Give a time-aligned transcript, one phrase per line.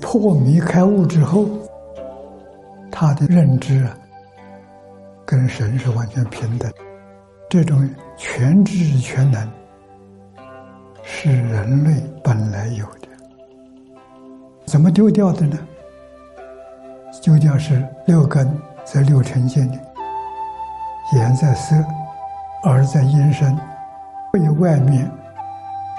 [0.00, 1.46] 破迷开悟之后，
[2.90, 3.96] 他的认知啊，
[5.24, 6.72] 跟神是完全平等。
[7.48, 9.48] 这种全知全能，
[11.02, 13.08] 是人类本来有的。
[14.64, 15.58] 怎么丢掉的呢？
[17.20, 18.50] 丢掉是六根
[18.84, 19.78] 在六尘间里，
[21.14, 21.76] 眼在色，
[22.64, 23.56] 耳在音声，
[24.32, 25.08] 被外面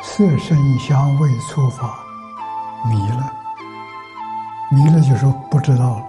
[0.01, 1.99] 色声香味触法
[2.89, 3.31] 迷了，
[4.71, 6.03] 迷了就说不知道了。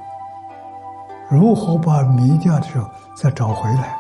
[1.28, 3.96] 如何把迷掉的时候再找回来？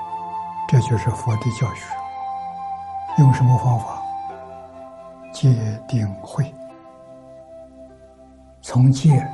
[0.68, 1.84] 这就是佛的教学。
[3.18, 4.02] 用什么方法？
[5.32, 5.52] 戒
[5.86, 6.54] 定慧，
[8.62, 9.26] 从戒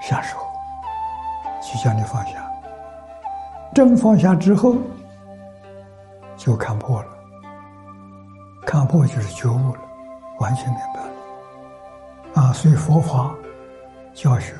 [0.00, 0.36] 下手，
[1.62, 2.32] 去将你放下。
[3.74, 4.76] 真放下之后，
[6.36, 7.08] 就看破了。
[8.66, 9.80] 看破就是觉悟了，
[10.40, 12.42] 完全明白了。
[12.42, 13.34] 啊，所以佛法
[14.14, 14.54] 教学，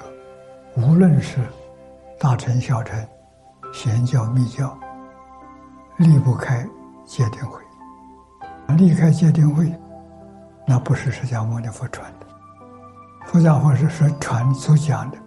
[0.77, 1.39] 无论是
[2.19, 3.07] 大乘、小乘、
[3.73, 4.77] 显教、密教。
[5.97, 6.65] 离不开
[7.05, 7.61] 戒定慧，
[8.77, 9.75] 离开戒定慧，
[10.65, 12.27] 那不是释迦牟尼佛传的。
[13.27, 15.19] 佛家或是说传所讲的，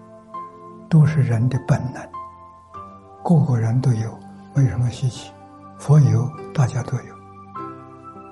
[0.88, 2.02] 都是人的本能，
[3.22, 4.18] 个个人都有，
[4.54, 5.30] 没什么稀奇。
[5.78, 7.16] 佛有，大家都有。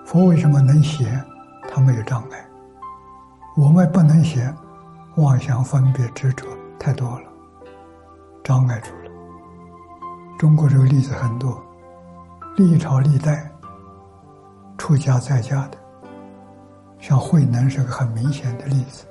[0.06, 1.22] 佛为什么能写？
[1.70, 2.46] 他没有障碍。
[3.58, 4.50] 我们不能写，
[5.20, 6.48] 妄想、分别、执着
[6.80, 7.30] 太多了，
[8.44, 9.12] 障碍住了。
[10.38, 11.62] 中国这个例子很多。
[12.56, 13.50] 历朝历代，
[14.78, 15.78] 出家在家的，
[17.00, 19.06] 像慧能是个很明显的例子。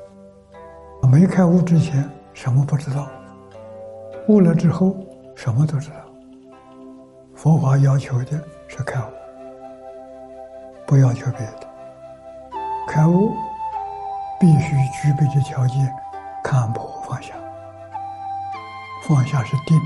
[1.10, 3.08] 没开悟之前什么不知道，
[4.28, 4.94] 悟了之后
[5.34, 5.96] 什么都知道。
[7.34, 9.12] 佛法要求的是开悟，
[10.86, 11.68] 不要求别的。
[12.86, 13.32] 开悟
[14.38, 15.90] 必须具备的条件：
[16.48, 17.34] 看破放下。
[19.06, 19.78] 放下是定，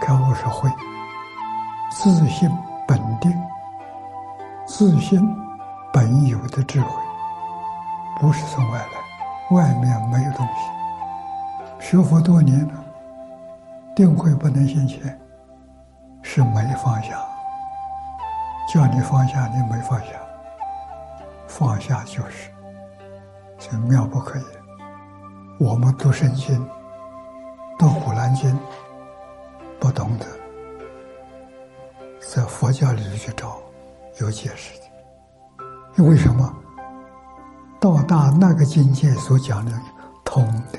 [0.00, 0.68] 开悟是慧。
[1.92, 2.50] 自性
[2.84, 3.32] 本定，
[4.66, 5.24] 自性
[5.92, 6.88] 本有的智慧，
[8.18, 10.68] 不是从外来，外面没有东西。
[11.78, 12.84] 学佛多年了，
[13.94, 15.16] 定慧不能现前，
[16.22, 17.10] 是没放下。
[18.66, 20.06] 叫你放下，你没放下，
[21.46, 22.50] 放下就是，
[23.56, 24.63] 这妙不可言。
[25.58, 26.68] 我们读圣经，
[27.78, 28.58] 读古兰经，
[29.78, 30.26] 不懂得。
[32.20, 33.56] 在佛教里去找，
[34.20, 36.02] 有解释的。
[36.02, 36.52] 为什么
[37.78, 39.72] 到达那个境界所讲的
[40.24, 40.78] 通的？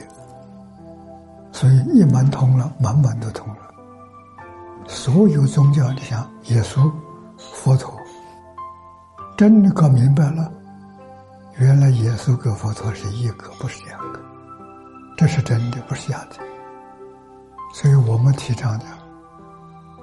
[1.54, 3.60] 所以一门通了，门门都通了。
[4.88, 6.92] 所有宗教，你像耶稣、
[7.38, 7.98] 佛陀，
[9.38, 10.52] 真的搞明白了，
[11.60, 14.20] 原来耶稣跟佛陀是一个，不是两个。
[15.18, 16.36] 这是真的，不是假的。
[17.74, 18.86] 所以我们提倡的。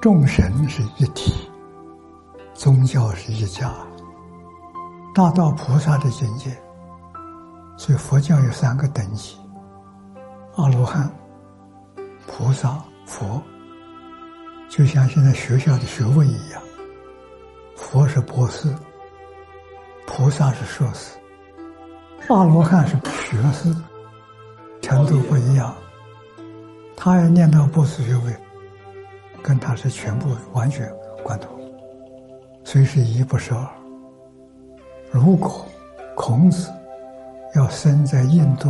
[0.00, 1.48] 众神是一体，
[2.54, 3.72] 宗教是一家，
[5.14, 6.50] 大到菩萨的境界。
[7.76, 9.36] 所以佛教有三个等级：
[10.56, 11.08] 阿罗汉、
[12.26, 13.40] 菩萨、佛。
[14.68, 16.60] 就像现在学校的学位一样，
[17.76, 18.74] 佛是博士，
[20.06, 21.16] 菩萨是硕士，
[22.28, 22.96] 阿罗汉是
[23.28, 23.72] 学士，
[24.92, 25.75] 程度不一样。
[26.97, 28.36] 他要念到博士学位。
[29.44, 30.88] 跟他是全部完全
[31.25, 31.48] 贯通，
[32.62, 33.66] 所以是一不是二。
[35.10, 35.66] 如果
[36.14, 36.72] 孔子
[37.56, 38.69] 要生在印度，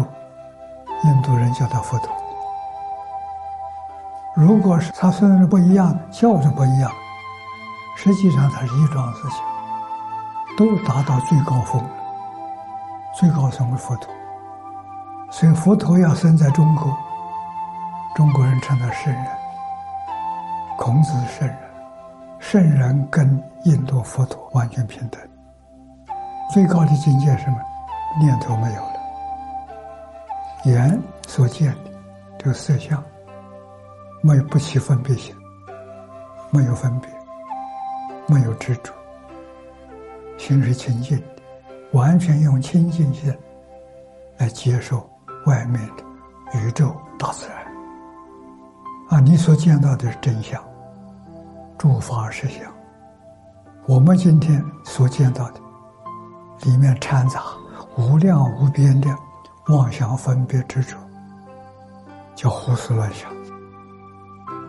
[1.05, 2.09] 印度人叫他佛陀；
[4.34, 6.91] 如果是他生的不一样，叫的不一样，
[7.99, 9.44] 实际上他是一桩事情，
[10.56, 11.84] 都达到最高峰，
[13.15, 14.10] 最高峰的佛陀。
[15.32, 16.94] 所以佛陀要生在中国，
[18.15, 19.26] 中国人称他圣人。
[20.76, 21.59] 孔子圣人，
[22.38, 25.19] 圣人跟印度佛陀完全平等。
[26.53, 27.56] 最高的境界是什么？
[28.21, 28.92] 念头没有了，
[30.65, 31.91] 眼所见的
[32.39, 33.03] 这个色相，
[34.21, 35.34] 没有不起分别心，
[36.51, 37.09] 没有分别，
[38.27, 38.92] 没有执着，
[40.36, 41.42] 心是清净的，
[41.92, 43.34] 完全用清净心
[44.36, 45.09] 来接受
[45.47, 47.56] 外面的宇宙大自然。
[49.09, 50.62] 啊，你所见到的是真相。
[51.78, 52.72] 诸法实相，
[53.86, 55.60] 我们今天所见到的，
[56.62, 57.42] 里面掺杂
[57.97, 59.10] 无量无边的
[59.68, 60.97] 妄想分别执着，
[62.36, 63.30] 叫胡思乱想。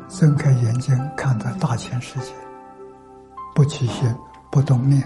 [0.08, 2.34] 睁开眼睛看到大千世界，
[3.56, 4.16] 不起心，
[4.52, 5.04] 不动念，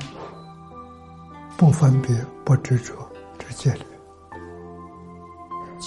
[1.58, 2.94] 不分别，不执着，
[3.38, 3.87] 这戒律。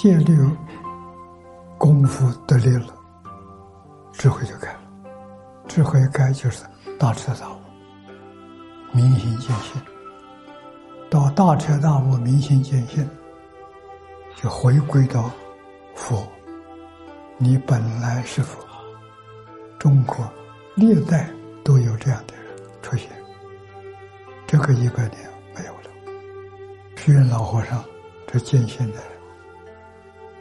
[0.01, 0.35] 戒律
[1.77, 2.87] 功夫得力了，
[4.15, 4.81] 智慧就开了。
[5.69, 6.65] 智慧一开就是
[6.99, 7.59] 大彻大悟，
[8.93, 9.79] 明心见性。
[11.11, 13.07] 到大彻大悟、明心见性，
[14.37, 15.31] 就回归到
[15.95, 16.27] 佛。
[17.37, 18.65] 你本来是佛。
[19.79, 20.27] 中国
[20.77, 21.29] 历代
[21.63, 23.11] 都有这样的人出现，
[24.47, 25.91] 这个一百年没有了。
[26.97, 27.85] 虚云老和尚
[28.27, 28.99] 这见性的，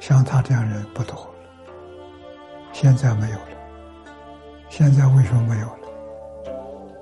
[0.09, 1.29] 像他这样人不多了。
[2.73, 3.45] 现在没有了。
[4.67, 5.75] 现在为什么没有了？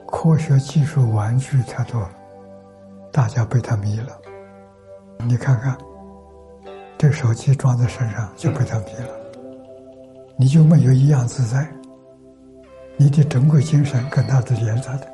[0.08, 2.10] 科学技术玩具太多了。
[3.10, 4.12] 大家被他迷了，
[5.20, 5.78] 你看看，
[6.98, 9.10] 这手机装在身上就被他迷了，
[10.36, 11.66] 你就没有一样自在，
[12.98, 15.08] 你的整个精神跟他是连着的，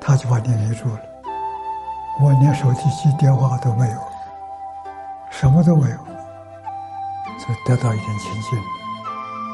[0.00, 1.00] 他就把你迷住了。
[2.22, 3.98] 我连手机接电话都没有，
[5.30, 5.96] 什么都没有，
[7.64, 8.77] 得到一点清净。